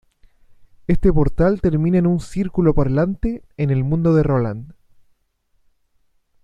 Este 0.87 1.13
portal 1.13 1.61
termina 1.61 1.99
en 1.99 2.07
un 2.07 2.19
"círculo 2.19 2.73
parlante" 2.73 3.43
en 3.57 3.69
el 3.69 3.83
mundo 3.83 4.15
de 4.15 4.23
Roland. 4.23 4.73